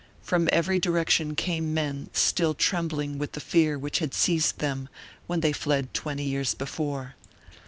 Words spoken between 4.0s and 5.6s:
seized them when they